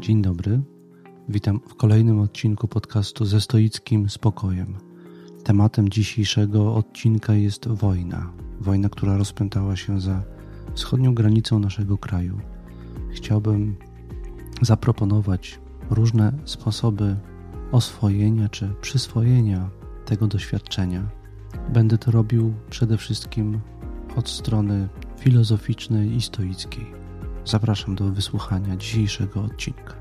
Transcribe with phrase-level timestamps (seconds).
[0.00, 0.60] Dzień dobry.
[1.28, 4.76] Witam w kolejnym odcinku podcastu ze stoickim spokojem.
[5.44, 8.32] Tematem dzisiejszego odcinka jest wojna.
[8.60, 10.22] Wojna, która rozpętała się za
[10.74, 12.40] wschodnią granicą naszego kraju.
[13.10, 13.76] Chciałbym
[14.62, 15.60] zaproponować
[15.90, 17.16] różne sposoby
[17.72, 19.70] oswojenia czy przyswojenia
[20.04, 21.08] tego doświadczenia.
[21.72, 23.60] Będę to robił przede wszystkim
[24.16, 24.88] od strony
[25.18, 26.99] filozoficznej i stoickiej.
[27.50, 29.94] Zapraszam do wysłuchania dzisiejszego odcinka.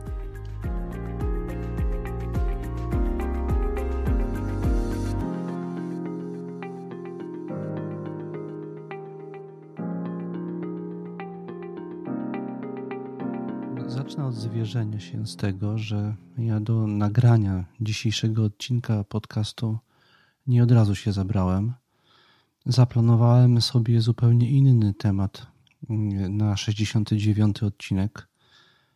[13.87, 19.77] Zacznę od zwierzenia się z tego, że ja do nagrania dzisiejszego odcinka podcastu
[20.47, 21.73] nie od razu się zabrałem.
[22.65, 25.58] Zaplanowałem sobie zupełnie inny temat
[26.29, 28.27] na 69 odcinek.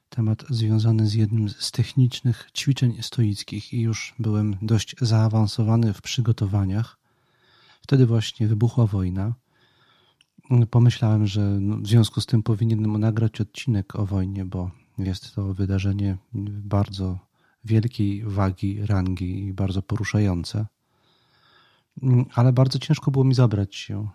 [0.09, 6.97] Temat związany z jednym z technicznych ćwiczeń stoickich i już byłem dość zaawansowany w przygotowaniach.
[7.81, 9.33] Wtedy właśnie wybuchła wojna.
[10.69, 15.53] Pomyślałem, że no, w związku z tym powinienem nagrać odcinek o wojnie, bo jest to
[15.53, 16.17] wydarzenie
[16.63, 17.19] bardzo
[17.65, 20.65] wielkiej wagi, rangi i bardzo poruszające.
[22.33, 24.09] Ale bardzo ciężko było mi zabrać się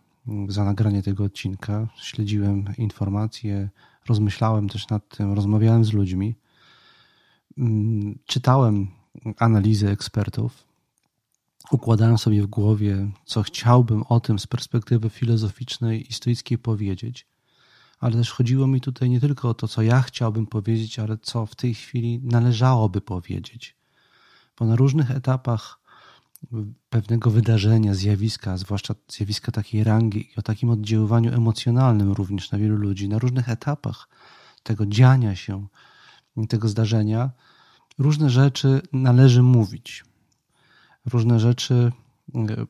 [0.49, 1.89] za nagranie tego odcinka.
[1.97, 3.69] Śledziłem informacje,
[4.09, 6.35] rozmyślałem też nad tym, rozmawiałem z ludźmi,
[7.59, 8.87] mm, czytałem
[9.39, 10.65] analizy ekspertów,
[11.71, 17.27] układałem sobie w głowie, co chciałbym o tym z perspektywy filozoficznej i stoickiej powiedzieć.
[18.01, 21.47] Ale też chodziło mi tutaj nie tylko o to, co ja chciałbym powiedzieć, ale co
[21.47, 23.77] w tej chwili należałoby powiedzieć.
[24.59, 25.79] Bo na różnych etapach
[26.91, 32.77] pewnego wydarzenia, zjawiska, zwłaszcza zjawiska takiej rangi i o takim oddziaływaniu emocjonalnym również na wielu
[32.77, 34.09] ludzi, na różnych etapach
[34.63, 35.67] tego dziania się,
[36.49, 37.31] tego zdarzenia,
[37.99, 40.05] różne rzeczy należy mówić.
[41.07, 41.93] Różne rzeczy
[42.35, 42.67] e,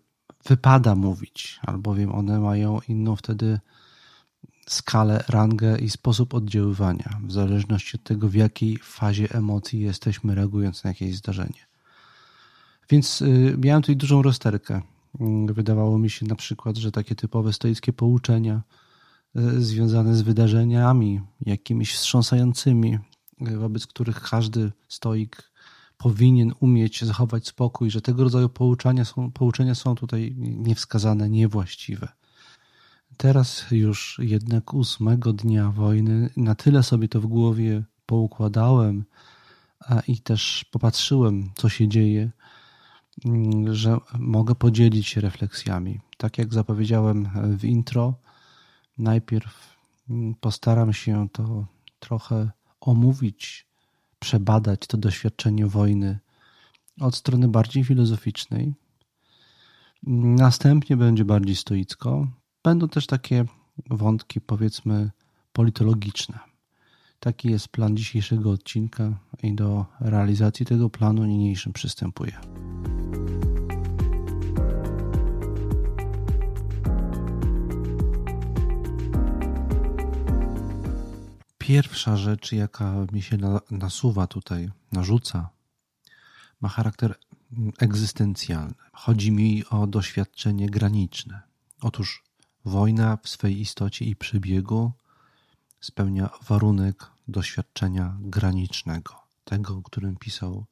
[0.46, 3.60] wypada mówić, albowiem one mają inną wtedy
[4.68, 10.84] skalę, rangę i sposób oddziaływania, w zależności od tego, w jakiej fazie emocji jesteśmy, reagując
[10.84, 11.67] na jakieś zdarzenie.
[12.90, 14.82] Więc y, miałem tutaj dużą rozterkę.
[15.20, 18.62] Mm, wydawało mi się na przykład, że takie typowe stoickie pouczenia
[19.36, 22.98] y, związane z wydarzeniami jakimiś wstrząsającymi,
[23.48, 25.50] y, wobec których każdy stoik
[25.98, 32.08] powinien umieć zachować spokój, że tego rodzaju pouczenia są, pouczenia są tutaj niewskazane, niewłaściwe.
[33.16, 39.04] Teraz już jednak ósmego dnia wojny na tyle sobie to w głowie poukładałem
[40.08, 42.30] i też popatrzyłem, co się dzieje,
[43.70, 46.00] że mogę podzielić się refleksjami.
[46.16, 48.14] Tak jak zapowiedziałem w intro,
[48.98, 49.76] najpierw
[50.10, 51.66] mm, postaram się to
[51.98, 53.66] trochę omówić,
[54.18, 56.18] przebadać to doświadczenie wojny
[57.00, 58.74] od strony bardziej filozoficznej.
[60.36, 62.26] Następnie będzie bardziej stoicko.
[62.64, 63.44] Będą też takie
[63.90, 65.10] wątki, powiedzmy,
[65.52, 66.38] politologiczne.
[67.20, 72.40] Taki jest plan dzisiejszego odcinka i do realizacji tego planu niniejszym przystępuję.
[81.68, 83.38] Pierwsza rzecz, jaka mi się
[83.70, 85.50] nasuwa tutaj, narzuca,
[86.60, 87.14] ma charakter
[87.78, 88.74] egzystencjalny.
[88.92, 91.40] Chodzi mi o doświadczenie graniczne.
[91.80, 92.24] Otóż
[92.64, 94.92] wojna w swej istocie i przebiegu
[95.80, 99.14] spełnia warunek doświadczenia granicznego,
[99.44, 100.64] tego, o którym pisał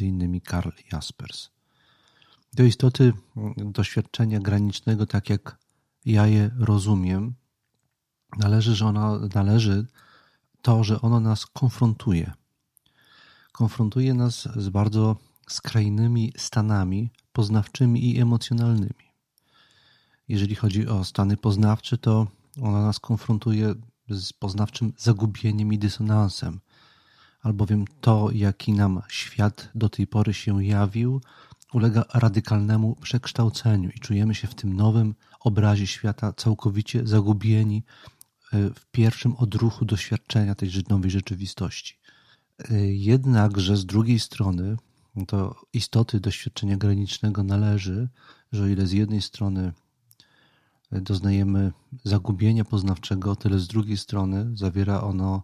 [0.00, 1.50] innymi Karl Jaspers.
[2.52, 3.12] Do istoty
[3.56, 5.58] doświadczenia granicznego, tak jak
[6.04, 7.34] ja je rozumiem,
[8.38, 9.86] należy, że ona należy
[10.64, 12.32] to, że ono nas konfrontuje.
[13.52, 15.16] Konfrontuje nas z bardzo
[15.48, 19.04] skrajnymi stanami poznawczymi i emocjonalnymi.
[20.28, 22.26] Jeżeli chodzi o stany poznawcze, to
[22.62, 23.74] ona nas konfrontuje
[24.08, 26.60] z poznawczym zagubieniem i dysonansem,
[27.42, 31.20] albowiem to, jaki nam świat do tej pory się jawił,
[31.72, 37.82] ulega radykalnemu przekształceniu i czujemy się w tym nowym obrazie świata całkowicie zagubieni
[38.58, 41.98] w pierwszym odruchu doświadczenia tej nowej rzeczywistości.
[42.70, 44.76] E, jednakże z drugiej strony
[45.16, 48.08] do istoty doświadczenia granicznego należy,
[48.52, 49.72] że o ile z jednej strony
[50.92, 51.72] doznajemy
[52.04, 55.42] zagubienia poznawczego, tyle z drugiej strony zawiera ono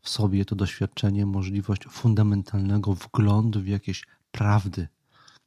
[0.00, 4.88] w sobie to doświadczenie możliwość fundamentalnego wglądu w jakieś prawdy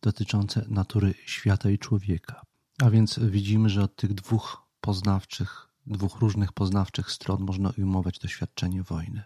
[0.01, 2.41] dotyczące natury świata i człowieka.
[2.83, 8.83] A więc widzimy, że od tych dwóch poznawczych dwóch różnych poznawczych stron można ujmować doświadczenie
[8.83, 9.23] wojny.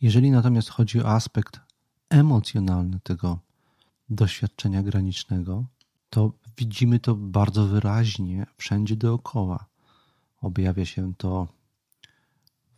[0.00, 1.60] Jeżeli natomiast chodzi o aspekt
[2.10, 3.38] emocjonalny tego
[4.10, 5.64] doświadczenia granicznego,
[6.10, 9.66] to widzimy to bardzo wyraźnie wszędzie dookoła.
[10.40, 11.48] Objawia się to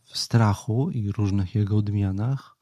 [0.05, 2.57] w strachu i różnych jego odmianach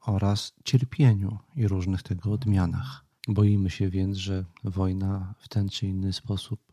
[0.00, 3.04] oraz cierpieniu i różnych tego odmianach.
[3.28, 6.69] Boimy się więc, że wojna w ten czy inny sposób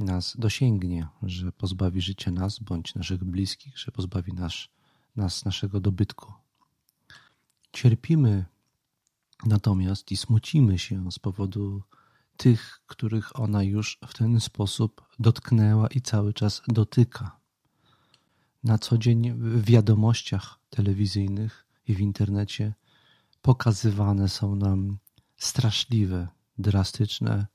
[0.00, 4.54] nas dosięgnie, że pozbawi życia nas bądź naszych bliskich, że pozbawi nas,
[5.16, 6.32] nas naszego dobytku.
[7.72, 8.44] Cierpimy
[9.46, 11.82] natomiast i smucimy się z powodu
[12.36, 17.36] tych, których ona już w ten sposób dotknęła i cały czas dotyka.
[18.64, 22.74] Na co dzień w wiadomościach telewizyjnych i w internecie
[23.42, 24.98] pokazywane są nam
[25.36, 27.46] straszliwe, drastyczne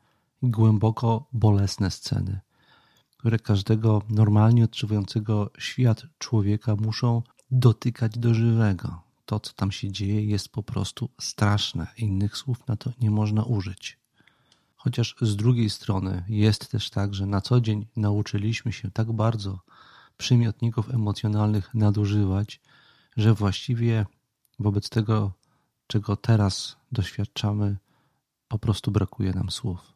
[0.43, 2.39] głęboko bolesne sceny,
[3.17, 7.21] które każdego normalnie odczuwającego świat człowieka muszą
[7.51, 9.01] dotykać do żywego.
[9.25, 11.87] To, co tam się dzieje, jest po prostu straszne.
[11.97, 13.99] Innych słów na to nie można użyć.
[14.75, 19.59] Chociaż z drugiej strony jest też tak, że na co dzień nauczyliśmy się tak bardzo
[20.17, 22.61] przymiotników emocjonalnych nadużywać,
[23.17, 24.05] że właściwie
[24.59, 25.31] wobec tego,
[25.87, 27.77] czego teraz doświadczamy,
[28.47, 29.94] po prostu brakuje nam słów.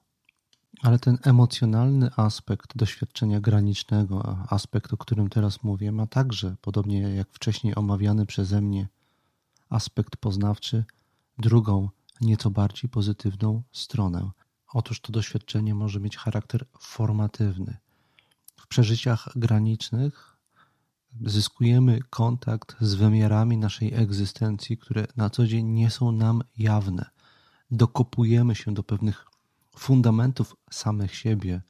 [0.82, 7.30] Ale ten emocjonalny aspekt doświadczenia granicznego, aspekt, o którym teraz mówię, ma także, podobnie jak
[7.32, 8.88] wcześniej omawiany przeze mnie,
[9.70, 10.86] aspekt poznawczy,
[11.38, 11.90] drugą,
[12.22, 14.32] nieco bardziej pozytywną stronę.
[14.74, 17.78] Otóż to doświadczenie może mieć charakter formatywny.
[18.58, 20.38] W przeżyciach granicznych
[21.26, 27.06] zyskujemy kontakt z wymiarami naszej egzystencji, które na co dzień nie są nam jawne.
[27.72, 29.26] Dokopujemy się do pewnych
[29.80, 31.62] fundamentów samych siebie,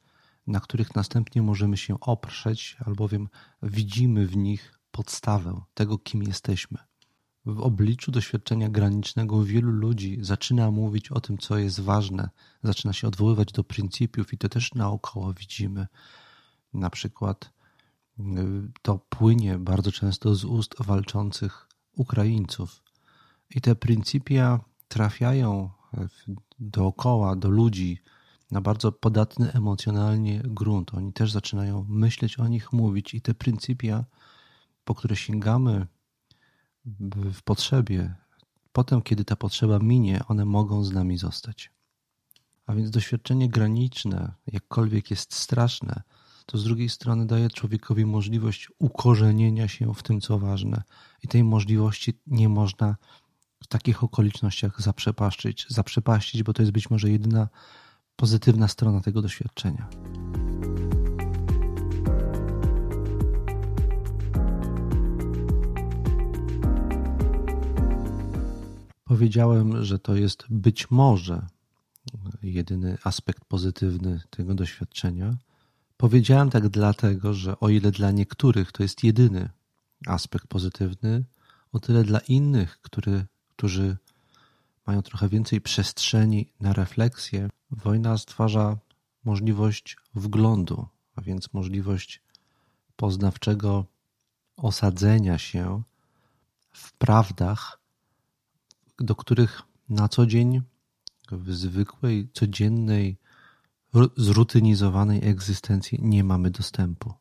[0.46, 3.28] na których następnie możemy się oprzeć, albowiem
[3.62, 6.78] widzimy w nich podstawę tego, kim jesteśmy.
[7.46, 12.30] W obliczu doświadczenia granicznego wielu ludzi zaczyna mówić o tym, co jest ważne,
[12.62, 15.86] zaczyna się odwoływać do pryncypiów, i to też naokoło widzimy.
[16.74, 17.52] Na przykład
[18.18, 18.22] y,
[18.82, 22.82] to płynie bardzo często z ust walczących Ukraińców.
[23.50, 25.70] I te pryncypia trafiają
[26.60, 27.98] dookoła do ludzi
[28.50, 30.94] na bardzo podatny emocjonalnie grunt.
[30.94, 34.04] Oni też zaczynają myśleć o nich, mówić, i te pryncypia,
[34.84, 35.86] po które sięgamy
[37.10, 38.14] w potrzebie,
[38.72, 41.70] potem, kiedy ta potrzeba minie, one mogą z nami zostać.
[42.66, 46.02] A więc doświadczenie graniczne, jakkolwiek jest straszne,
[46.46, 50.82] to z drugiej strony daje człowiekowi możliwość ukorzenienia się w tym, co ważne.
[51.22, 52.96] I tej możliwości nie można
[53.62, 57.48] w takich okolicznościach zaprzepaszczyć, zaprzepaścić, bo to jest być może jedyna
[58.16, 59.88] pozytywna strona tego doświadczenia.
[69.04, 71.46] Powiedziałem, że to jest być może
[72.42, 75.36] jedyny aspekt pozytywny tego doświadczenia.
[75.96, 79.48] Powiedziałem tak dlatego, że o ile dla niektórych to jest jedyny
[80.06, 81.24] aspekt pozytywny,
[81.72, 83.26] o tyle dla innych, który,
[83.60, 83.96] którzy
[84.86, 88.78] mają trochę więcej przestrzeni na refleksję, wojna stwarza
[89.24, 90.86] możliwość wglądu,
[91.16, 92.22] a więc możliwość
[92.96, 93.84] poznawczego
[94.56, 95.82] osadzenia się
[96.72, 97.80] w prawdach,
[98.98, 100.62] do których na co dzień
[101.32, 103.16] w zwykłej, codziennej,
[104.16, 107.14] zrutynizowanej egzystencji nie mamy dostępu.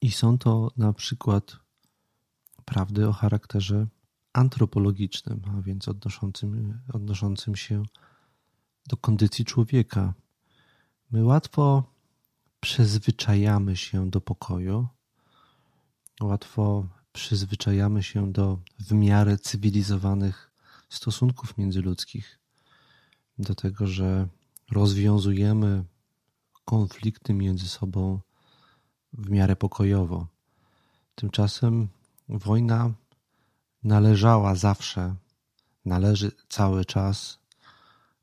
[0.00, 1.56] I są to na przykład
[2.64, 3.86] prawdy o charakterze
[4.34, 7.82] antropologicznym, a więc odnoszącym, odnoszącym się
[8.88, 10.14] do kondycji człowieka.
[11.10, 11.84] My łatwo
[12.60, 14.88] przyzwyczajamy się do pokoju,
[16.20, 20.50] łatwo przyzwyczajamy się do w miarę cywilizowanych
[20.88, 22.38] stosunków międzyludzkich,
[23.38, 24.28] do tego, że
[24.70, 25.84] rozwiązujemy
[26.64, 28.20] konflikty między sobą
[29.12, 30.26] w miarę pokojowo.
[31.14, 31.88] Tymczasem
[32.28, 32.92] wojna
[33.84, 35.14] należała zawsze,
[35.84, 37.38] należy cały czas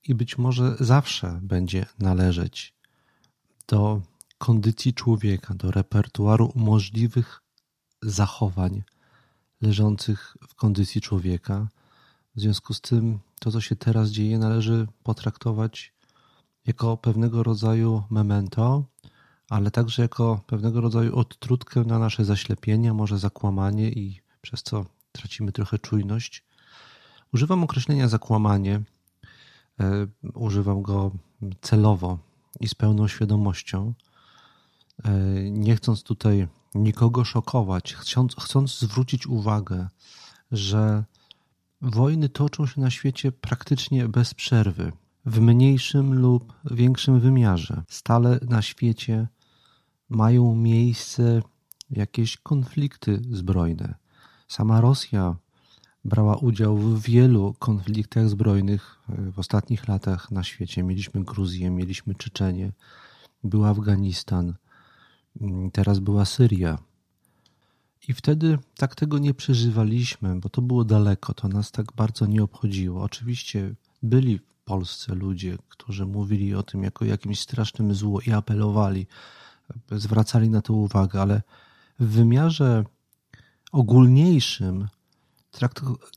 [0.08, 2.74] i być może zawsze będzie należeć
[3.68, 4.01] do
[4.38, 7.41] kondycji człowieka, do repertuaru możliwych
[8.01, 8.84] zachowań
[9.62, 11.68] leżących w kondycji człowieka,
[12.36, 15.94] w związku z tym to, co się teraz dzieje, należy potraktować
[16.65, 18.84] jako pewnego rodzaju memento,
[19.50, 25.51] ale także jako pewnego rodzaju odtrutkę na nasze zaślepienia, może zakłamanie i przez co tracimy
[25.51, 26.44] trochę czujność.
[27.34, 28.82] Używam określenia zakłamanie,
[29.80, 31.12] e, używam go
[31.62, 32.20] celowo
[32.60, 33.94] i z pełną świadomością,
[35.03, 35.12] e,
[35.51, 39.88] nie chcąc tutaj nikogo szokować, chcąc, chcąc zwrócić uwagę,
[40.51, 41.03] że
[41.82, 44.91] wojny toczą się na świecie praktycznie bez przerwy,
[45.25, 47.84] w mniejszym lub większym wymiarze.
[47.88, 49.27] Stale na świecie
[50.10, 51.41] mają miejsce
[51.89, 54.00] jakieś konflikty zbrojne.
[54.51, 55.36] Sama Rosja
[56.05, 60.84] brała udział w wielu konfliktach zbrojnych w ostatnich latach na świecie.
[60.84, 62.72] Mieliśmy Gruzję, mieliśmy Czeczenię,
[63.43, 64.53] był Afganistan,
[65.74, 66.77] teraz była Syria.
[68.08, 72.43] I wtedy tak tego nie przeżywaliśmy, bo to było daleko, to nas tak bardzo nie
[72.43, 73.03] obchodziło.
[73.03, 79.08] Oczywiście byli w Polsce ludzie, którzy mówili o tym jako jakimś strasznym zło i apelowali,
[79.91, 81.41] zwracali na to uwagę, ale
[82.00, 82.86] w wymiarze
[83.71, 84.87] ogólniejszym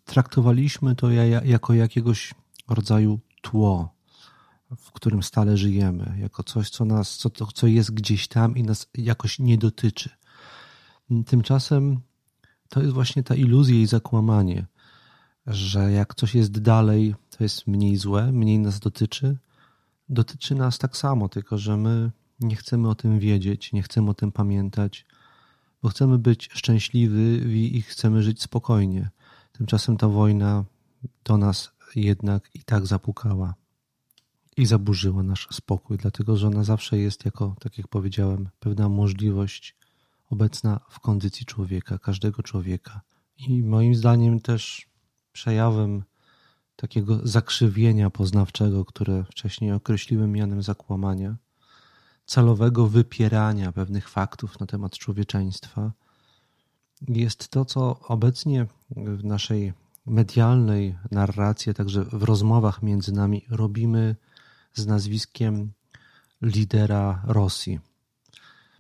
[0.04, 1.10] traktowaliśmy to
[1.44, 2.34] jako jakiegoś
[2.68, 3.94] rodzaju tło,
[4.76, 8.86] w którym stale żyjemy, jako coś, co nas, co, co jest gdzieś tam i nas
[8.94, 10.10] jakoś nie dotyczy.
[11.26, 12.00] Tymczasem
[12.68, 14.66] to jest właśnie ta iluzja i zakłamanie,
[15.46, 19.38] że jak coś jest dalej, to jest mniej złe, mniej nas dotyczy.
[20.08, 24.14] Dotyczy nas tak samo, tylko że my nie chcemy o tym wiedzieć, nie chcemy o
[24.14, 25.06] tym pamiętać,
[25.84, 29.10] bo chcemy być szczęśliwi i chcemy żyć spokojnie.
[29.52, 30.64] Tymczasem ta wojna
[31.24, 33.54] do nas jednak i tak zapukała
[34.56, 39.76] i zaburzyła nasz spokój, dlatego że ona zawsze jest jako, tak jak powiedziałem, pewna możliwość
[40.30, 43.00] obecna w kondycji człowieka, każdego człowieka.
[43.36, 44.86] I moim zdaniem też
[45.32, 46.04] przejawem
[46.76, 51.36] takiego zakrzywienia poznawczego, które wcześniej określiłem mianem zakłamania,
[52.26, 55.92] celowego wypierania pewnych faktów na temat człowieczeństwa,
[57.08, 59.72] jest to, co obecnie w naszej
[60.06, 64.16] medialnej narracji, a także w rozmowach między nami robimy
[64.74, 65.72] z nazwiskiem
[66.42, 67.80] lidera Rosji,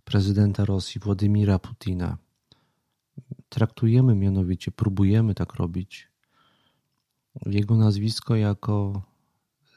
[0.04, 2.16] prezydenta Rosji Władimira Putina.
[3.48, 6.08] Traktujemy mianowicie, próbujemy tak robić,
[7.46, 9.02] jego nazwisko jako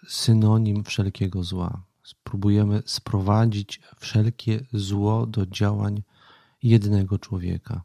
[0.08, 1.87] synonim wszelkiego zła.
[2.08, 6.04] Spróbujemy sprowadzić wszelkie zło do działań
[6.64, 7.82] jednego człowieka.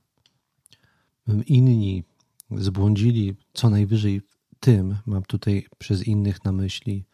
[1.47, 2.05] Inni
[2.50, 4.23] zbłądzili co najwyżej
[4.61, 7.05] tym, mam tutaj przez innych na myśli,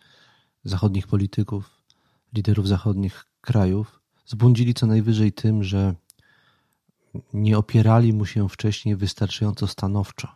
[0.65, 1.83] zachodnich polityków,
[2.33, 5.95] liderów zachodnich krajów, zbłądzili co najwyżej tym, że
[7.33, 10.29] nie opierali mu się wcześniej wystarczająco stanowczo,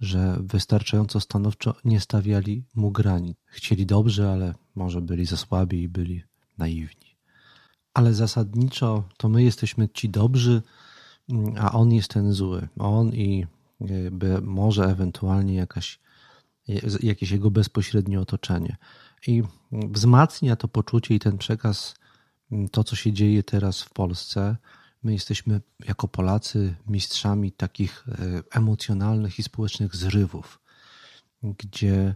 [0.00, 3.38] że wystarczająco stanowczo nie stawiali mu granic.
[3.46, 6.22] Chcieli dobrze, ale może byli za słabi i byli
[6.58, 7.16] naiwni.
[7.94, 10.62] Ale zasadniczo to my jesteśmy ci dobrzy,
[11.58, 12.68] a on jest ten zły.
[12.78, 13.46] On i
[13.80, 15.98] e, może ewentualnie jakaś,
[17.02, 18.76] jakieś jego bezpośrednie otoczenie.
[19.26, 21.94] I wzmacnia to poczucie i ten przekaz,
[22.70, 24.56] to co się dzieje teraz w Polsce.
[25.04, 30.60] My jesteśmy jako Polacy mistrzami takich e, emocjonalnych i społecznych zrywów,
[31.42, 32.14] gdzie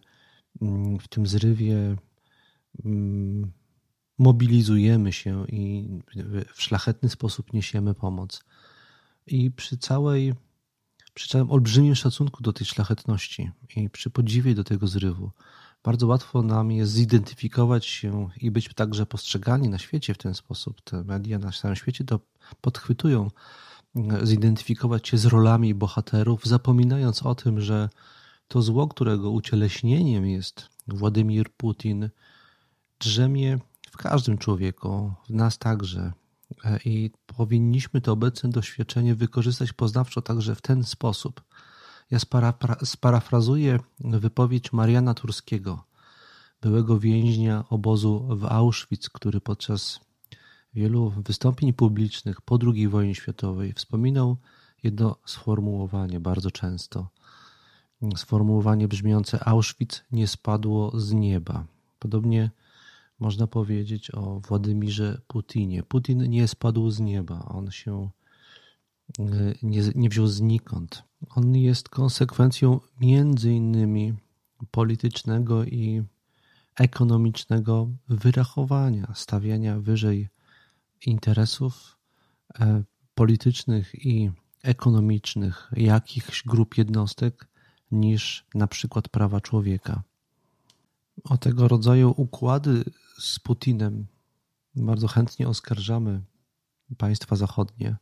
[1.01, 1.97] w tym zrywie
[4.19, 5.89] mobilizujemy się i
[6.55, 8.45] w szlachetny sposób niesiemy pomoc.
[9.27, 10.35] I przy całej,
[11.15, 15.31] przy całym olbrzymim szacunku do tej szlachetności i przy podziwie do tego zrywu,
[15.85, 20.81] bardzo łatwo nam jest zidentyfikować się i być także postrzegani na świecie w ten sposób.
[20.81, 22.21] Te media na całym świecie to
[22.61, 23.31] podchwytują,
[24.23, 27.89] zidentyfikować się z rolami bohaterów, zapominając o tym, że
[28.49, 32.11] to zło, którego ucieleśnieniem jest Władimir Putin,
[32.99, 33.59] drzemie
[33.91, 36.13] w każdym człowieku, w nas także.
[36.65, 41.43] E, I powinniśmy to obecne doświadczenie wykorzystać poznawczo także w ten sposób.
[42.11, 42.19] Ja
[42.85, 45.85] sparafrazuję wypowiedź Mariana Turskiego,
[46.61, 50.01] byłego więźnia obozu w Auschwitz, który podczas
[50.75, 54.37] wielu wystąpień publicznych po II wojnie światowej wspominał
[54.83, 57.09] jedno sformułowanie bardzo często.
[58.17, 61.65] Sformułowanie brzmiące Auschwitz nie spadło z nieba.
[61.99, 62.51] Podobnie
[63.19, 65.83] można powiedzieć o Władymirze Putinie.
[65.83, 68.11] Putin nie spadł z nieba, on się
[69.63, 71.08] nie, nie wziął znikąd.
[71.27, 74.15] On jest konsekwencją między innymi
[74.71, 76.03] politycznego i
[76.77, 80.29] ekonomicznego wyrachowania, stawiania wyżej
[81.07, 81.97] interesów
[82.61, 82.83] e,
[83.15, 84.31] politycznych i
[84.63, 87.49] ekonomicznych jakichś grup jednostek
[87.91, 90.03] niż na przykład prawa człowieka.
[91.25, 92.85] O tego rodzaju układy
[93.19, 94.07] z Putinem
[94.75, 96.23] bardzo chętnie oskarżamy
[96.99, 97.97] państwa zachodnie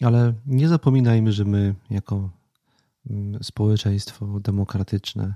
[0.00, 2.30] ale nie zapominajmy, że my, jako
[3.10, 5.34] mm, społeczeństwo demokratyczne,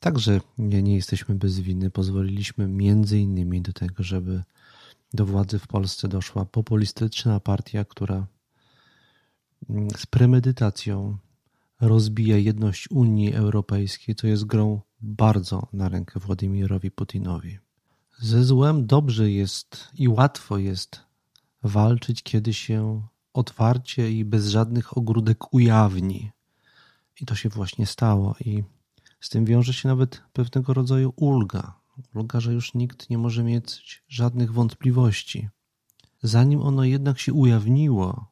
[0.00, 1.90] także nie, nie jesteśmy bez winy.
[1.90, 4.42] Pozwoliliśmy między innymi do tego, żeby
[5.14, 8.26] do władzy w Polsce doszła populistyczna partia, która
[9.96, 11.16] z premedytacją
[11.80, 17.58] rozbija jedność Unii Europejskiej, to jest grą bardzo na rękę Władimirowi Putinowi.
[18.18, 21.00] Ze złem dobrze jest i łatwo jest
[21.62, 23.02] walczyć, kiedy się
[23.32, 26.30] otwarcie i bez żadnych ogródek ujawni.
[27.20, 28.34] I to się właśnie stało.
[28.40, 28.64] I
[29.20, 31.80] z tym wiąże się nawet pewnego rodzaju ulga.
[32.14, 35.48] Ulga, że już nikt nie może mieć żadnych wątpliwości.
[36.22, 38.26] Zanim ono jednak się ujawniło,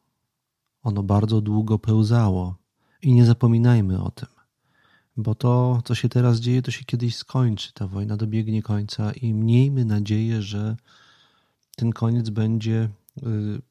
[0.82, 2.56] ono bardzo długo pełzało.
[3.02, 4.28] I nie zapominajmy o tym,
[5.16, 7.72] bo to, co się teraz dzieje, to się kiedyś skończy.
[7.72, 10.76] Ta wojna dobiegnie końca i miejmy nadzieję, że
[11.76, 12.88] ten koniec będzie
[13.22, 13.62] y,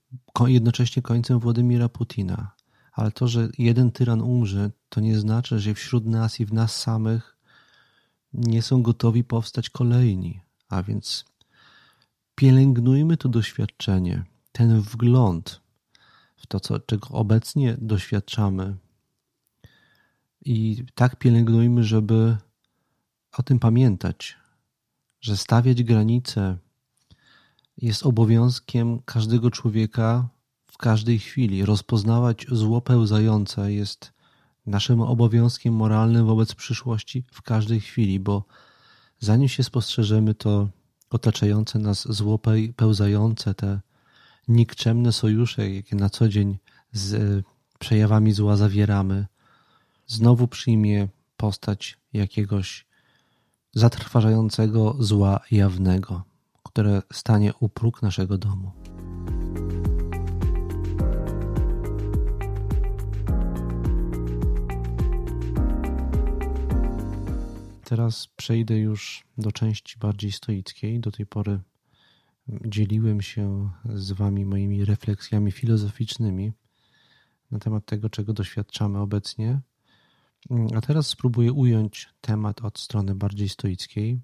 [0.48, 2.52] jednocześnie końcem Władimira Putina.
[2.92, 6.76] Ale to, że jeden tyran umrze, to nie znaczy, że wśród nas i w nas
[6.76, 7.38] samych
[8.34, 10.42] nie są gotowi powstać kolejni.
[10.70, 11.26] A więc
[12.36, 15.62] pielęgnujmy to doświadczenie, ten wgląd
[16.36, 18.76] w to, co, czego obecnie doświadczamy.
[20.46, 22.38] I tak pielęgnujmy, żeby
[23.38, 24.38] o tym pamiętać,
[25.22, 26.58] że stawiać granice
[27.78, 30.30] jest obowiązkiem każdego człowieka
[30.68, 31.66] w każdej chwili.
[31.66, 34.14] Rozpoznawać zło pełzające jest
[34.66, 38.44] naszym obowiązkiem moralnym wobec przyszłości w każdej chwili, bo
[39.20, 40.70] zanim się spostrzeżemy, to
[41.10, 42.40] otaczające nas zło
[42.76, 43.80] pełzające, te
[44.48, 46.58] nikczemne sojusze, jakie na co dzień
[46.92, 47.44] z e,
[47.80, 49.26] przejawami zła zawieramy,
[50.08, 51.08] znowu przyjmie
[51.38, 52.86] postać jakiegoś
[53.74, 56.24] zatrważającego zła jawnego,
[56.78, 58.72] które stanie u próg naszego domu.
[67.84, 71.00] Teraz przejdę już do części bardziej stoickiej.
[71.00, 71.60] Do tej pory
[72.48, 76.52] dzieliłem się z Wami moimi refleksjami filozoficznymi
[77.52, 79.60] na temat tego, czego doświadczamy obecnie.
[80.76, 84.20] A teraz spróbuję ująć temat od strony bardziej stoickiej.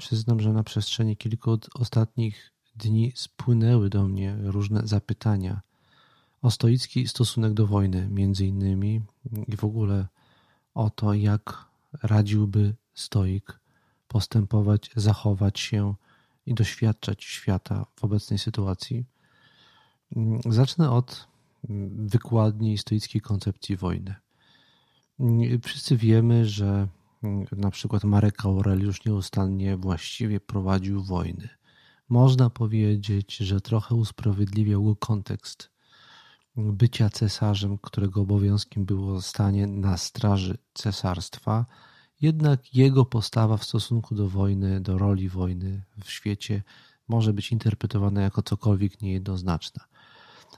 [0.00, 5.60] Przyznam, że na przestrzeni kilku ostatnich dni spłynęły do mnie różne zapytania
[6.42, 9.02] o stoicki stosunek do wojny, między innymi,
[9.48, 10.06] i w ogóle
[10.74, 11.64] o to, jak
[12.02, 13.60] radziłby stoik
[14.08, 15.94] postępować, zachować się
[16.46, 19.04] i doświadczać świata w obecnej sytuacji.
[20.48, 21.28] Zacznę od
[21.96, 24.14] wykładni stoickiej koncepcji wojny.
[25.62, 26.88] Wszyscy wiemy, że
[27.52, 31.48] na przykład Marek Aureliusz nieustannie właściwie prowadził wojny.
[32.08, 35.70] Można powiedzieć, że trochę usprawiedliwiał go kontekst
[36.56, 41.66] bycia cesarzem, którego obowiązkiem było stanie na straży cesarstwa,
[42.20, 46.62] jednak jego postawa w stosunku do wojny, do roli wojny w świecie
[47.08, 49.84] może być interpretowana jako cokolwiek niejednoznaczna.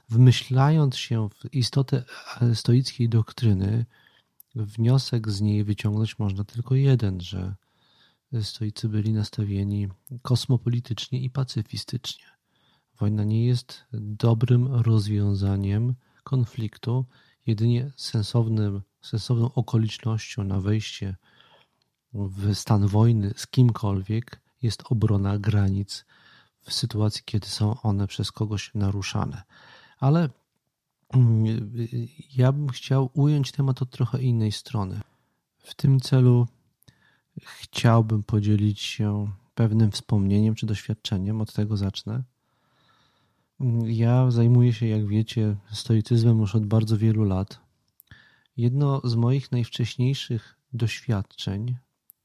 [0.09, 2.03] Wmyślając się w istotę
[2.53, 3.85] stoickiej doktryny,
[4.55, 7.55] wniosek z niej wyciągnąć można tylko jeden, że
[8.41, 9.87] stoicy byli nastawieni
[10.21, 12.25] kosmopolitycznie i pacyfistycznie.
[12.99, 17.05] Wojna nie jest dobrym rozwiązaniem konfliktu,
[17.45, 21.15] jedynie sensownym, sensowną okolicznością na wejście
[22.13, 26.05] w stan wojny z kimkolwiek jest obrona granic
[26.61, 29.43] w sytuacji, kiedy są one przez kogoś naruszane.
[29.99, 30.29] Ale
[32.35, 35.01] ja bym chciał ująć temat od trochę innej strony.
[35.57, 36.47] W tym celu
[37.41, 41.41] chciałbym podzielić się pewnym wspomnieniem czy doświadczeniem.
[41.41, 42.23] Od tego zacznę.
[43.85, 47.59] Ja zajmuję się, jak wiecie, stoicyzmem już od bardzo wielu lat.
[48.57, 51.77] Jedno z moich najwcześniejszych doświadczeń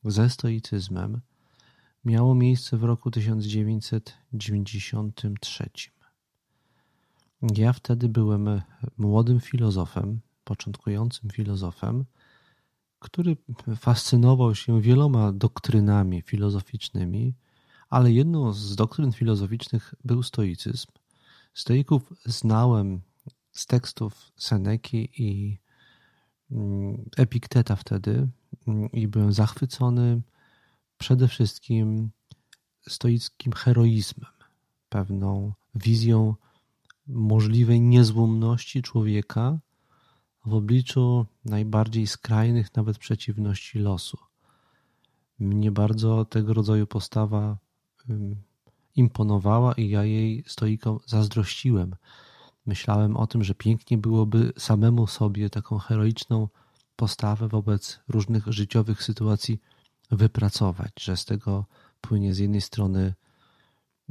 [0.05, 1.21] ze stoicyzmem
[2.05, 5.71] miało miejsce w roku 1993.
[7.43, 8.63] Ja wtedy byłem
[8.99, 12.05] młodym filozofem, początkującym filozofem,
[12.99, 13.37] który
[13.77, 17.35] fascynował się wieloma doktrynami filozoficznymi,
[17.91, 20.87] ale jedną z doktryn filozoficznych był stoicyzm.
[21.55, 23.01] Stoików znałem
[23.53, 25.59] z tekstów Seneki i
[26.51, 28.29] mm, Epikteta wtedy,
[28.93, 30.23] i byłem zachwycony
[30.99, 32.11] przede wszystkim
[32.89, 34.33] stoickim heroizmem,
[34.89, 36.35] pewną wizją
[37.09, 39.59] możliwej niezłomności człowieka
[40.47, 44.19] w obliczu najbardziej skrajnych nawet przeciwności losu.
[45.39, 47.59] Mnie bardzo tego rodzaju postawa
[48.97, 51.97] imponowała i ja jej stoikom zazdrościłem.
[52.67, 56.49] Myślałem o tym, że pięknie byłoby samemu sobie taką heroiczną
[56.97, 59.61] postawę wobec różnych życiowych sytuacji
[60.11, 61.65] wypracować, że z tego
[62.01, 63.15] płynie z jednej strony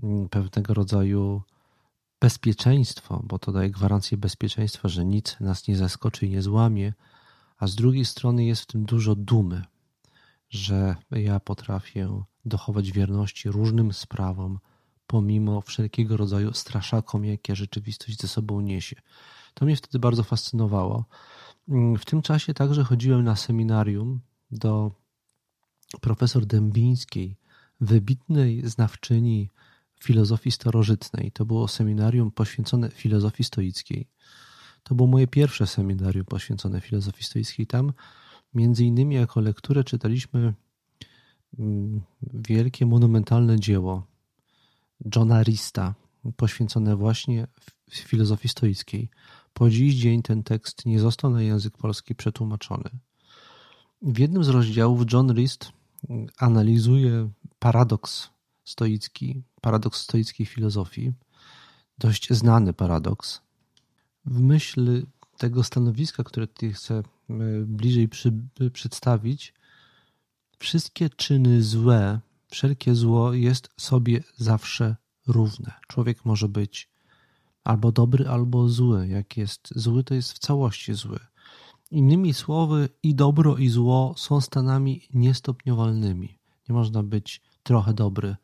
[0.03, 1.41] mm, pewnego rodzaju
[2.19, 6.93] bezpieczeństwo, bo to daje gwarancję bezpieczeństwa, że nic nas nie zaskoczy i nie złamie,
[7.57, 9.63] a z drugiej strony jest w tym dużo dumy,
[10.49, 14.59] że ja potrafię dochować wierności różnym sprawom,
[15.07, 18.95] pomimo wszelkiego rodzaju straszakom, jakie rzeczywistość ze sobą niesie.
[19.53, 21.05] To mnie wtedy bardzo fascynowało.
[21.99, 24.19] W tym czasie także chodziłem na seminarium
[24.51, 24.91] do
[26.01, 27.37] profesor Dębińskiej,
[27.81, 29.49] wybitnej znawczyni
[30.03, 31.31] filozofii starożytnej.
[31.31, 34.07] To było seminarium poświęcone filozofii stoickiej.
[34.83, 37.67] To było moje pierwsze seminarium poświęcone filozofii stoickiej.
[37.67, 37.93] Tam
[38.53, 40.53] między innymi jako lekturę czytaliśmy
[41.59, 42.01] mm,
[42.33, 44.07] wielkie, monumentalne dzieło
[45.15, 45.95] Johna Rista,
[46.35, 47.47] poświęcone właśnie
[47.91, 49.09] filozofii stoickiej.
[49.53, 52.89] Po dziś dzień ten tekst nie został na język polski przetłumaczony.
[54.01, 55.71] W jednym z rozdziałów John Rist
[56.37, 57.29] analizuje
[57.59, 58.29] paradoks
[58.67, 61.11] stoicki, paradoks stoickiej filozofii,
[61.97, 63.41] dość znany paradoks.
[64.25, 65.05] W myśl
[65.37, 67.03] tego stanowiska, które tutaj chcę e,
[67.65, 68.33] bliżej przy,
[68.73, 69.53] przedstawić,
[70.59, 74.95] wszystkie czyny złe, wszelkie zło jest sobie zawsze
[75.27, 75.73] równe.
[75.87, 76.89] Człowiek może być
[77.63, 79.07] albo dobry, albo zły.
[79.07, 81.19] Jak jest zły, to jest w całości zły.
[81.91, 86.39] Innymi słowy, i dobro, i zło są stanami niestopniowalnymi.
[86.69, 88.35] Nie można być trochę dobry.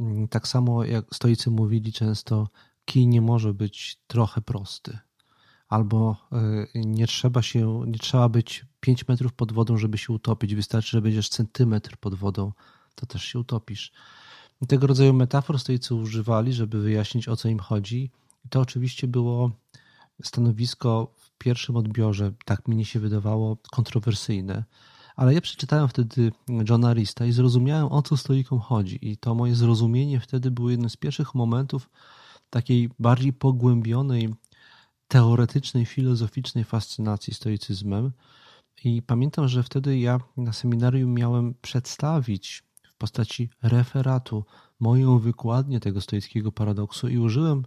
[0.00, 2.48] Mm, tak samo jak stoicy mówili często,
[2.84, 4.98] kij nie może być trochę prosty.
[5.68, 6.16] Albo
[6.74, 10.54] y, nie trzeba się, nie trzeba być 5 metrów pod wodą, żeby się utopić.
[10.54, 12.52] Wystarczy, że będziesz centymetr pod wodą,
[12.94, 13.92] to też się utopisz.
[14.68, 18.10] Tego rodzaju metafor stoicy używali, żeby wyjaśnić o co im chodzi.
[18.44, 19.50] I to oczywiście było
[20.22, 24.64] stanowisko w pierwszym odbiorze, tak mi się wydawało, kontrowersyjne.
[25.20, 26.32] Ale ja przeczytałem wtedy
[26.68, 28.98] Johna Rista i zrozumiałem, o co stoikom chodzi.
[29.02, 31.90] I to moje zrozumienie wtedy było jednym z pierwszych momentów
[32.50, 34.34] takiej bardziej pogłębionej,
[35.08, 38.12] teoretycznej, filozoficznej fascynacji stoicyzmem.
[38.84, 44.44] I pamiętam, że wtedy ja na seminarium miałem przedstawić w postaci referatu
[44.78, 47.64] moją wykładnię tego stoickiego paradoksu i użyłem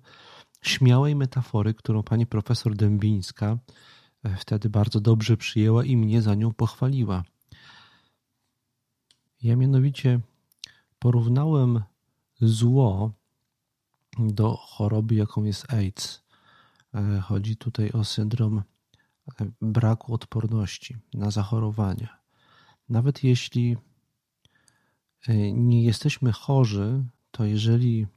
[0.61, 3.57] śmiałej metafory, którą pani profesor Dębińska
[4.23, 7.23] e, wtedy bardzo dobrze przyjęła i mnie za nią pochwaliła.
[9.43, 10.19] Ja mianowicie
[10.99, 11.83] porównałem
[12.41, 13.11] zło
[14.19, 16.23] do choroby, jaką jest AIDS.
[16.95, 18.57] E, chodzi tutaj o syndrom
[19.41, 22.17] e, braku odporności na zachorowania.
[22.89, 23.77] Nawet jeśli
[25.53, 28.07] nie jesteśmy chorzy, to jeżeli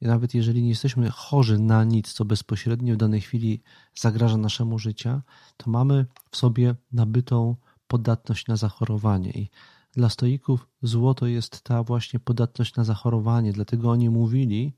[0.00, 3.62] nawet jeżeli nie jesteśmy chorzy na nic, co bezpośrednio w danej chwili
[3.94, 5.20] zagraża naszemu życiu,
[5.56, 7.56] to mamy w sobie nabytą
[7.88, 9.30] podatność na zachorowanie.
[9.30, 9.50] I
[9.96, 13.52] dla stoików złoto jest ta właśnie podatność na zachorowanie.
[13.52, 14.72] Dlatego oni mówili,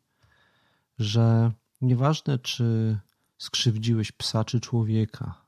[0.99, 2.99] że nieważne, czy
[3.39, 5.47] skrzywdziłeś psa czy człowieka,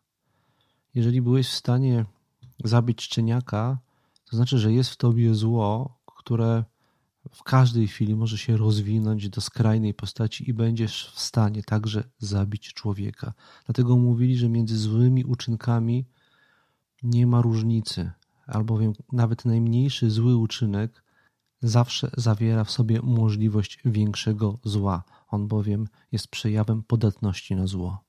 [0.95, 2.05] jeżeli byłeś w stanie
[2.65, 3.79] zabić szczeniaka,
[4.25, 6.65] to znaczy, że jest w tobie zło, które
[7.35, 12.75] w każdej chwili może się rozwinąć do skrajnej postaci i będziesz w stanie także zabić
[12.75, 13.33] człowieka.
[13.67, 16.07] Dlatego mówili, że między złymi uczynkami
[17.03, 18.11] nie ma różnicy,
[18.49, 21.05] albowiem nawet najmniejszy zły uczynek
[21.63, 25.05] zawsze zawiera w sobie możliwość większego zła.
[25.29, 28.05] On bowiem jest przejawem podatności na zło.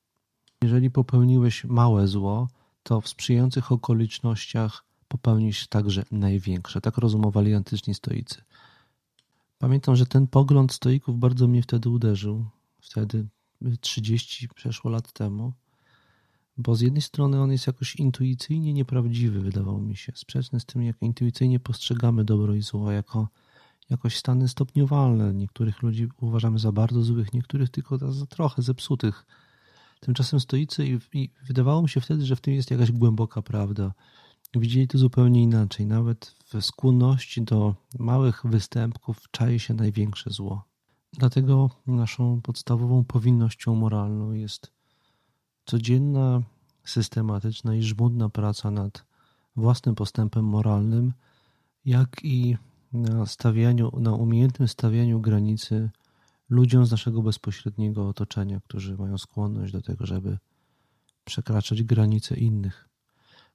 [0.63, 2.47] Jeżeli popełniłeś małe zło,
[2.83, 6.81] to w sprzyjających okolicznościach popełnisz także największe.
[6.81, 8.41] Tak rozumowali antyczni stoicy.
[9.57, 12.45] Pamiętam, że ten pogląd stoików bardzo mnie wtedy uderzył.
[12.81, 13.27] Wtedy
[13.81, 15.53] 30 przeszło lat temu.
[16.61, 20.11] Bo z jednej strony on jest jakoś intuicyjnie nieprawdziwy, wydawał mi się.
[20.15, 23.27] Sprzeczny z tym, jak intuicyjnie postrzegamy dobro i zło, jako
[23.89, 25.33] jakoś stany stopniowalne.
[25.33, 29.25] Niektórych ludzi uważamy za bardzo złych, niektórych tylko za trochę zepsutych.
[29.99, 33.93] Tymczasem stoicy i, i wydawało mi się wtedy, że w tym jest jakaś głęboka prawda
[34.55, 35.85] widzieli to zupełnie inaczej.
[35.85, 40.63] Nawet w skłonności do małych występków czai się największe zło.
[41.13, 44.71] Dlatego naszą podstawową powinnością moralną jest
[45.69, 46.41] codzienna,
[46.83, 49.05] systematyczna i żmudna praca nad
[49.55, 51.13] własnym postępem moralnym,
[51.85, 52.57] jak i
[52.93, 55.89] na, stawianiu, na umiejętnym stawianiu granicy
[56.49, 60.37] ludziom z naszego bezpośredniego otoczenia, którzy mają skłonność do tego, żeby
[61.25, 62.89] przekraczać granice innych.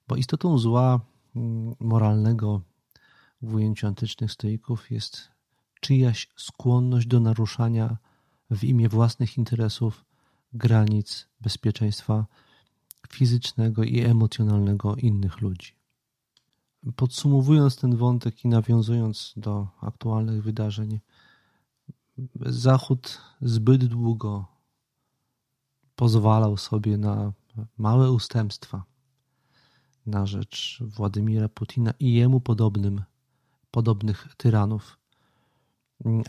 [0.07, 0.99] Bo istotą zła
[1.35, 2.61] mm, moralnego
[3.41, 5.31] w ujęciu antycznych stoików jest
[5.81, 7.97] czyjaś skłonność do naruszania
[8.51, 10.04] w imię własnych interesów
[10.55, 12.25] granic bezpieczeństwa
[13.09, 15.75] fizycznego i emocjonalnego innych ludzi.
[16.95, 20.99] Podsumowując ten wątek i nawiązując do aktualnych wydarzeń,
[22.45, 24.45] Zachód zbyt długo
[25.95, 27.33] pozwalał sobie na
[27.77, 28.83] małe ustępstwa
[30.05, 33.03] na rzecz Władimira Putina i jemu podobnym,
[33.71, 34.97] podobnych tyranów,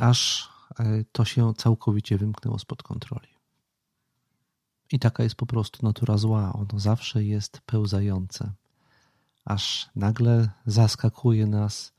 [0.00, 3.35] aż e, to się całkowicie wymknęło spod kontroli.
[4.92, 6.52] I taka jest po prostu natura zła.
[6.52, 8.52] Ono zawsze jest pełzające,
[9.44, 11.92] aż nagle zaskakuje nas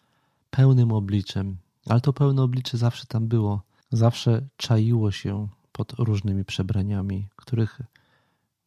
[0.50, 1.58] pełnym obliczem.
[1.86, 7.82] Ale to pełne oblicze zawsze tam było, zawsze czaiło się pod różnymi przebraniami, których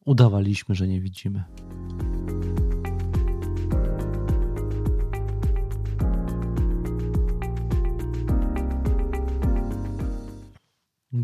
[0.05, 1.43] udawaliśmy, że nie widzimy.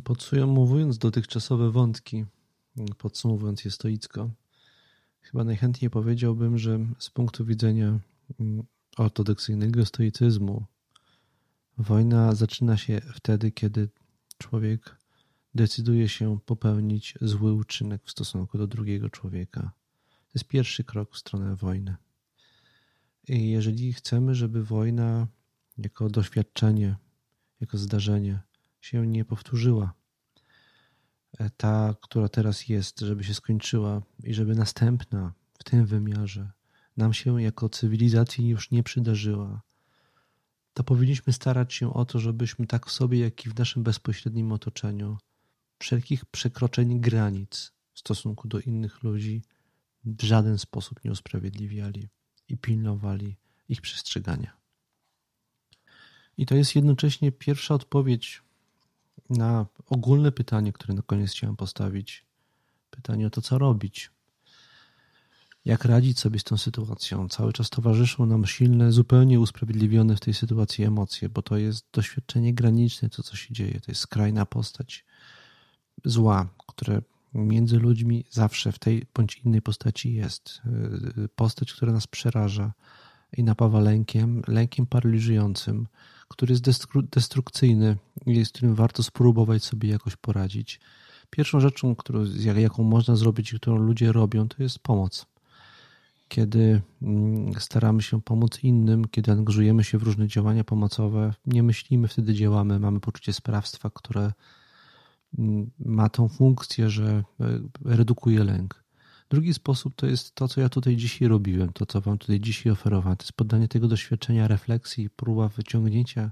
[0.04, 2.26] Podsumowując dotychczasowe wątki,
[2.98, 4.30] podsumowując je stoicko,
[5.22, 8.00] chyba najchętniej powiedziałbym, że z punktu widzenia
[8.40, 8.64] mm,
[8.98, 10.66] ortodoksyjnego stoicyzmu
[11.78, 13.90] wojna zaczyna się wtedy, kiedy
[14.38, 14.98] człowiek
[15.56, 19.62] decyduje się popełnić zły uczynek w stosunku do drugiego człowieka.
[20.28, 21.96] To jest pierwszy krok w stronę wojny.
[23.28, 25.28] I jeżeli chcemy, żeby wojna
[25.78, 26.96] jako doświadczenie,
[27.62, 28.40] jako zdarzenie
[28.82, 29.94] się nie powtórzyła,
[31.58, 36.52] ta, która teraz jest, żeby się skończyła i żeby następna w tym wymiarze
[36.98, 39.62] nam się jako cywilizacji już nie przydarzyła,
[40.74, 44.52] to powinniśmy starać się o to, żebyśmy tak w sobie, jak i w naszym bezpośrednim
[44.52, 45.18] otoczeniu
[45.80, 49.42] wszelkich przekroczeń granic w stosunku do innych ludzi
[50.06, 52.08] w żaden sposób nie usprawiedliwiali
[52.48, 53.36] i pilnowali
[53.70, 54.58] ich przestrzegania.
[56.38, 58.42] I to jest jednocześnie pierwsza odpowiedź
[59.30, 62.26] na ogólne pytanie, które na koniec chciałem postawić.
[62.90, 64.12] Pytanie o to, co robić.
[65.66, 67.30] Jak radzić sobie z tą sytuacją?
[67.30, 72.54] Cały czas towarzyszą nam silne, zupełnie usprawiedliwione w tej sytuacji emocje, bo to jest doświadczenie
[72.54, 73.80] graniczne, to co się dzieje.
[73.82, 75.06] To jest skrajna postać
[76.06, 77.02] zła, które
[77.34, 80.62] między ludźmi zawsze w tej bądź innej postaci jest.
[81.36, 82.74] Postać, która nas przeraża
[83.38, 85.88] i napawa lękiem, lękiem paraliżującym,
[86.28, 90.80] który jest destrukcyjny i z którym warto spróbować sobie jakoś poradzić.
[91.30, 95.26] Pierwszą rzeczą, którą, jaką można zrobić i którą ludzie robią, to jest pomoc.
[96.28, 102.08] Kiedy mm, staramy się pomóc innym, kiedy angażujemy się w różne działania pomocowe, nie myślimy,
[102.08, 104.34] wtedy działamy, mamy poczucie sprawstwa, które
[105.38, 108.87] mm, ma tą funkcję, że e, redukuje lęk.
[109.30, 112.72] Drugi sposób to jest to, co ja tutaj dzisiaj robiłem, to, co Wam tutaj dzisiaj
[112.72, 113.18] oferowałem.
[113.18, 116.32] To jest poddanie tego doświadczenia refleksji, próba wyciągnięcia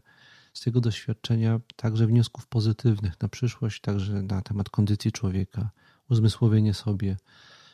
[0.53, 5.69] z tego doświadczenia także wniosków pozytywnych na przyszłość, także na temat kondycji człowieka,
[6.09, 7.17] uzmysłowienie sobie,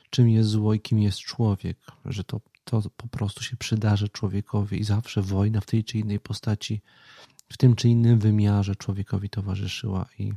[0.10, 4.80] czym jest zło i kim jest człowiek, że to, to po prostu się przydarzy człowiekowi
[4.80, 6.82] i zawsze wojna w tej czy innej postaci,
[7.50, 10.34] w tym czy innym wymiarze człowiekowi towarzyszyła i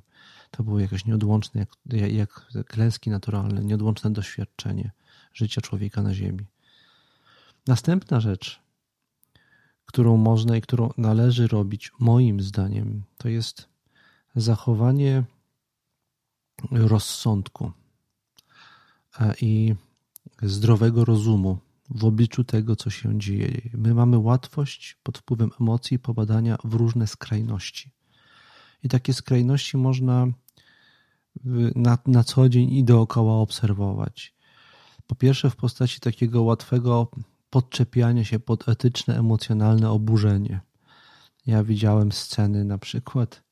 [0.56, 4.90] to było jakoś nieodłączne, jak, jak klęski naturalne, nieodłączne doświadczenie
[5.34, 6.46] życia człowieka na Ziemi.
[7.66, 8.60] Następna rzecz,
[9.86, 13.68] którą można i którą należy robić, moim zdaniem, to jest
[14.36, 15.24] zachowanie
[16.70, 17.72] rozsądku
[19.20, 19.74] e, i
[20.42, 21.58] zdrowego rozumu
[21.90, 23.60] w obliczu tego, co się dzieje.
[23.74, 27.90] My mamy łatwość pod wpływem emocji popadania w różne skrajności.
[28.82, 30.26] I takie skrajności można
[31.74, 34.34] na, na co dzień i dookoła obserwować.
[35.06, 37.10] Po pierwsze, w postaci takiego łatwego
[37.50, 40.60] podczepiania się pod etyczne, emocjonalne oburzenie.
[41.46, 43.42] Ja widziałem sceny na przykład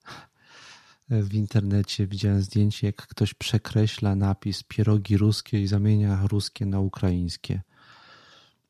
[1.11, 7.62] w internecie, widziałem zdjęcie, jak ktoś przekreśla napis pierogi ruskie i zamienia ruskie na ukraińskie.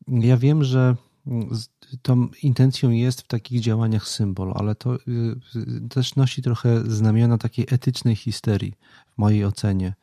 [0.08, 0.96] Ja wiem, że
[2.02, 7.66] tą intencją jest w takich działaniach symbol, ale to y, też nosi trochę znamiona takiej
[7.70, 8.74] etycznej histerii,
[9.14, 9.94] w mojej ocenie,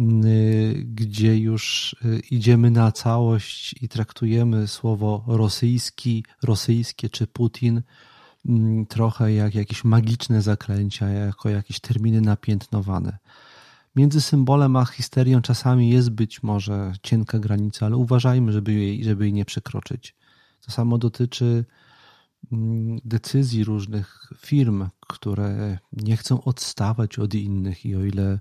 [0.00, 7.82] y, gdzie już y, idziemy na całość i traktujemy słowo rosyjski, rosyjskie czy Putin
[8.46, 13.18] mm, trochę jak jakieś magiczne zaklęcia, jako jakieś terminy napiętnowane.
[13.96, 19.24] Między symbolem a histerią czasami jest być może cienka granica, ale uważajmy, żeby jej, żeby
[19.24, 20.19] jej nie przekroczyć.
[20.66, 21.64] To samo dotyczy
[22.52, 28.40] mm, decyzji różnych firm, które nie chcą odstawać od innych i o ile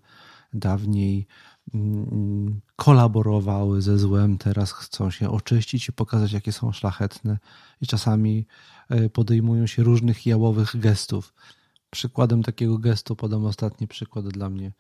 [0.54, 1.28] dawniej
[1.74, 7.38] mm, kolaborowały ze złem, teraz chcą się oczyścić i pokazać, jakie są szlachetne,
[7.82, 8.46] i czasami
[8.90, 11.34] e, podejmują się różnych jałowych gestów.
[11.90, 14.72] Przykładem takiego gestu, podam ostatni przykład dla mnie,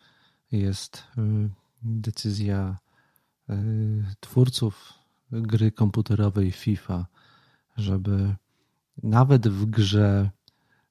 [0.52, 1.50] jest e,
[1.84, 2.78] decyzja
[3.50, 3.64] e,
[4.20, 4.94] twórców
[5.32, 7.06] gry komputerowej FIFA
[7.80, 8.36] żeby
[9.04, 10.30] nawet w grze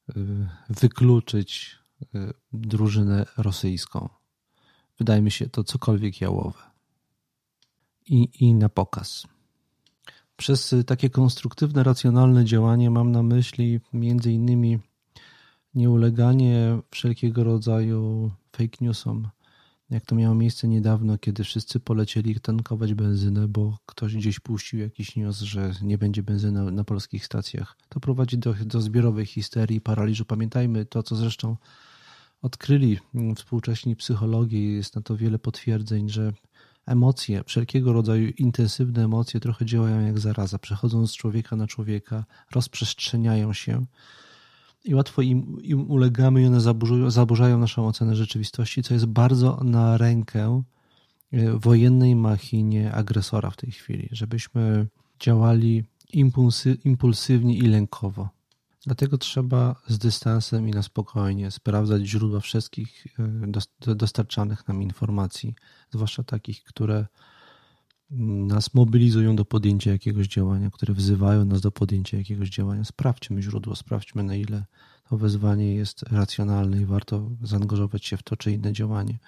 [0.08, 4.08] y, wykluczyć y, drużynę rosyjską.
[4.98, 6.58] wydaje mi się to cokolwiek jałowe.
[8.06, 9.26] I, i na pokaz.
[10.36, 14.78] Przez takie konstruktywne, racjonalne działanie mam na myśli między innymi
[15.74, 19.28] nieuleganie wszelkiego rodzaju fake newsom,
[19.90, 25.16] jak to miało miejsce niedawno, kiedy wszyscy polecieli tankować benzynę, bo ktoś gdzieś puścił jakiś
[25.16, 27.76] news, że nie będzie benzyny na polskich stacjach.
[27.88, 30.24] To prowadzi do, do zbiorowej histerii, paraliżu.
[30.24, 31.56] Pamiętajmy to, co zresztą
[32.42, 32.98] odkryli
[33.36, 36.32] współcześni psychologie, jest na to wiele potwierdzeń, że
[36.86, 43.52] emocje, wszelkiego rodzaju intensywne emocje trochę działają jak zaraza, przechodzą z człowieka na człowieka, rozprzestrzeniają
[43.52, 43.86] się
[44.84, 49.60] i łatwo im, im ulegamy i one zaburzają, zaburzają naszą ocenę rzeczywistości, co jest bardzo
[49.64, 50.62] na rękę
[51.32, 54.86] e, wojennej machinie agresora w tej chwili, żebyśmy
[55.20, 58.28] działali impulsy, impulsywnie i lękowo.
[58.86, 63.06] Dlatego trzeba z dystansem i na spokojnie sprawdzać źródła wszystkich
[63.86, 65.54] e, dostarczanych nam informacji,
[65.90, 67.06] zwłaszcza takich, które
[68.10, 72.84] nas mobilizują do podjęcia jakiegoś działania, które wzywają nas do podjęcia jakiegoś działania.
[72.84, 74.64] Sprawdźmy źródło, sprawdźmy na ile
[75.08, 79.18] to wezwanie jest racjonalne i warto zaangażować się w to czy inne działanie.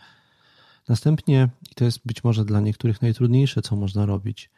[0.88, 4.50] Następnie, i to jest być może dla niektórych najtrudniejsze, co można robić,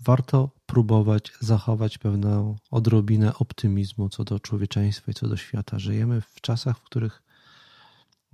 [0.00, 5.78] warto próbować zachować pewną odrobinę optymizmu co do człowieczeństwa i co do świata.
[5.78, 7.22] Żyjemy w czasach, w których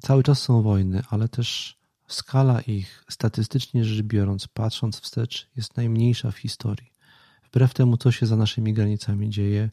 [0.02, 6.30] cały czas są wojny, ale też Skala ich, statystycznie rzecz biorąc, patrząc wstecz, jest najmniejsza
[6.30, 6.92] w historii.
[7.44, 9.70] Wbrew temu, co się za naszymi granicami dzieje,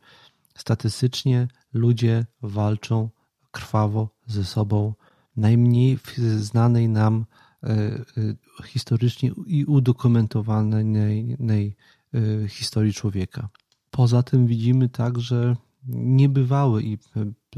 [0.56, 3.10] statystycznie ludzie walczą
[3.52, 4.94] krwawo ze sobą,
[5.38, 7.26] najmniej w znanej nam
[7.64, 8.04] e, e,
[8.66, 11.76] historycznie i udokumentowanej
[12.14, 13.50] e, historii człowieka.
[13.92, 15.56] Poza tym widzimy także
[15.88, 16.98] niebywały i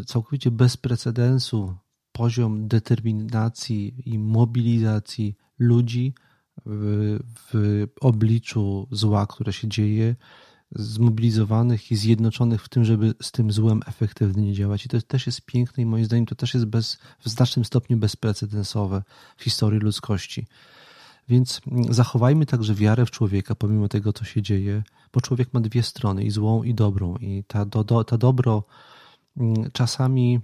[0.05, 1.75] całkowicie bez precedensu
[2.17, 6.13] poziom determinacji i mobilizacji ludzi
[6.65, 10.15] w, w obliczu zła, które się dzieje,
[10.71, 14.85] zmobilizowanych i zjednoczonych w tym, żeby z tym złem efektywnie działać.
[14.85, 17.97] I to też jest piękne i moim zdaniem to też jest bez, w znacznym stopniu
[17.97, 19.03] bezprecedensowe
[19.37, 20.47] w historii ludzkości.
[21.29, 25.83] Więc zachowajmy także wiarę w człowieka, pomimo tego, co się dzieje, bo człowiek ma dwie
[25.83, 27.15] strony, i złą, i dobrą.
[27.15, 28.63] I ta, do, do, ta dobro
[29.37, 30.39] mm, czasami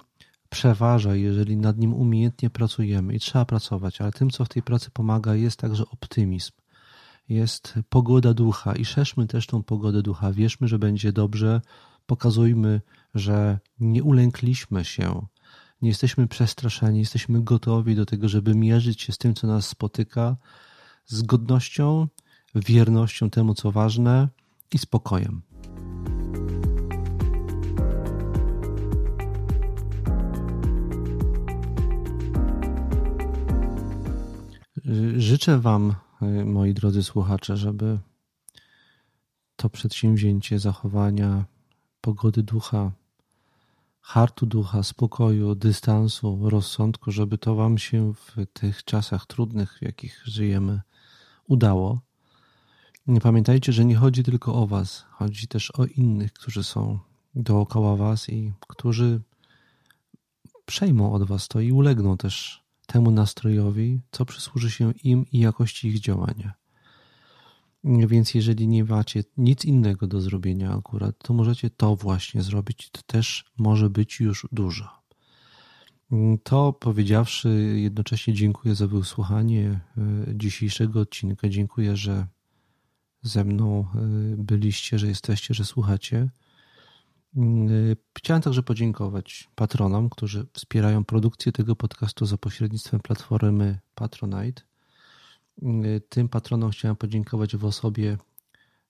[0.54, 4.92] przeważa, jeżeli nad nim umiejętnie pracujemy i trzeba pracować, ale tym, co w tej pracy
[4.92, 6.52] pomaga, jest także optymizm.
[7.30, 10.32] Jest pogoda ducha i szerzmy też tą pogodę ducha.
[10.32, 11.62] Wierzmy, że będzie dobrze.
[12.06, 12.82] Pokazujmy,
[13.16, 15.26] że nie ulękliśmy się,
[15.82, 20.38] nie jesteśmy przestraszeni, jesteśmy gotowi do tego, żeby mierzyć się z tym, co nas spotyka,
[21.06, 22.08] z godnością,
[22.56, 24.28] wiernością temu, co ważne
[24.72, 25.42] i spokojem.
[35.18, 38.00] Życzę Wam, y, moi drodzy słuchacze, żeby
[39.56, 41.46] to przedsięwzięcie zachowania
[42.02, 42.92] pogody ducha,
[44.02, 50.22] hartu ducha, spokoju, dystansu, rozsądku, żeby to Wam się w tych czasach trudnych, w jakich
[50.26, 50.82] żyjemy,
[51.48, 52.02] udało.
[53.22, 57.00] Pamiętajcie, że nie chodzi tylko o Was, chodzi też o innych, którzy są
[57.36, 59.22] dookoła Was i którzy
[60.66, 65.88] przejmą od Was to i ulegną też temu nastrojowi, co przysłuży się im i jakości
[65.88, 66.54] ich działania.
[67.84, 72.90] Więc jeżeli nie macie nic innego do zrobienia akurat, to możecie to właśnie zrobić.
[72.90, 75.04] To też może być już dużo.
[76.44, 79.80] To powiedziawszy, jednocześnie dziękuję za wysłuchanie e,
[80.36, 81.50] dzisiejszego odcinka.
[81.50, 82.28] Dziękuję, że
[83.22, 83.98] ze mną e,
[84.38, 86.30] byliście, że jesteście, że słuchacie.
[87.38, 94.62] Y, chciałem także podziękować patronom, którzy wspierają produkcję tego podcastu za pośrednictwem platformy Patronite.
[95.64, 98.18] Y, tym patronom chciałem podziękować w osobie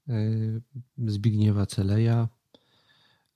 [0.09, 0.61] y,
[0.97, 2.27] Zbigniewa Celeja,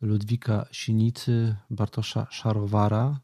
[0.01, 3.19] Ludwika Sinicy, Bartosza Szarowara,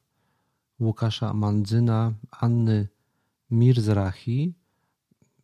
[0.80, 2.88] Łukasza Mandzyna, Anny
[3.52, 4.54] Mirzrachi,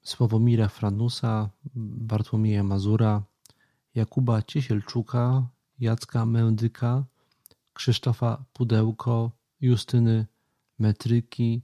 [0.03, 3.23] Sławomira Franusa, Bartłomieja Mazura,
[3.95, 5.47] Jakuba Ciesielczuka,
[5.79, 7.03] Jacka Mędyka,
[7.73, 10.25] Krzysztofa Pudełko, Justyny
[10.79, 11.61] Metryki,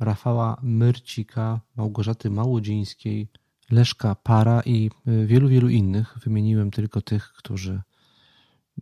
[0.00, 3.28] Rafała Myrcika, Małgorzaty Małodzińskiej,
[3.70, 6.18] Leszka Para i y, wielu, wielu innych.
[6.24, 7.80] Wymieniłem tylko tych, którzy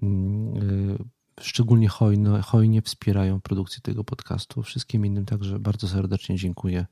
[0.03, 0.99] mm, y,
[1.41, 4.63] szczególnie hojno, hojnie wspierają produkcję tego podcastu.
[4.63, 6.87] Wszystkim innym także bardzo serdecznie dziękuję.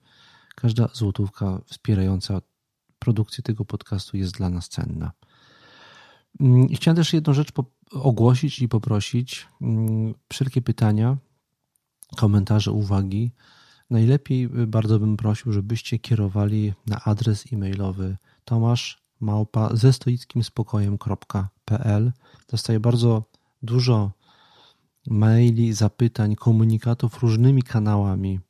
[0.54, 2.40] Każda złotówka wspierająca
[2.98, 5.12] produkcję tego podcastu jest dla nas cenna.
[6.40, 7.52] Mm, chciałem też jedną rzecz
[7.92, 9.48] ogłosić i poprosić.
[9.60, 11.16] Mm, wszelkie pytania,
[12.16, 13.32] komentarze, uwagi
[13.92, 22.12] Najlepiej bardzo bym prosił, żebyście kierowali na adres e-mailowy tomasz małpa ze stoickim spokojem.pl.
[22.48, 23.22] Dostaję bardzo
[23.62, 24.10] dużo
[25.06, 28.40] maili, zapytań, komunikatów różnymi kanałami.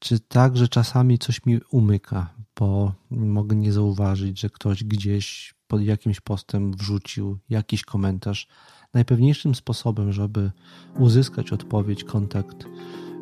[0.00, 5.82] Czy tak, że czasami coś mi umyka, bo mogę nie zauważyć, że ktoś gdzieś pod
[5.82, 8.48] jakimś postem wrzucił jakiś komentarz.
[8.94, 10.50] Najpewniejszym sposobem, żeby
[10.98, 12.66] uzyskać odpowiedź, kontakt,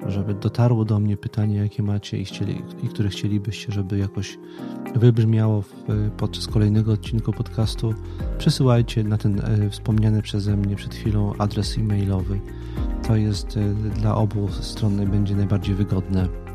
[0.06, 4.38] żeby dotarło do mnie pytanie, jakie macie i, chcieli, i które chcielibyście, żeby jakoś
[4.94, 5.72] wybrzmiało w,
[6.16, 7.94] podczas kolejnego odcinku podcastu,
[8.38, 12.40] przesyłajcie na ten e, wspomniany przeze mnie przed chwilą adres e-mailowy.
[13.06, 16.47] To jest e, dla obu stron będzie najbardziej wygodne,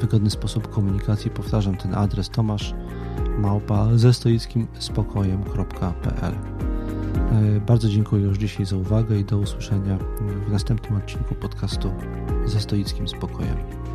[0.00, 1.30] wygodny sposób komunikacji.
[1.30, 2.74] Powtarzam ten adres tomasz
[3.38, 9.98] małpa ze stoickim spokojem.pl e, Bardzo dziękuję już dzisiaj za uwagę i do usłyszenia
[10.46, 11.92] w następnym odcinku podcastu
[12.44, 13.85] ze stoickim spokojem.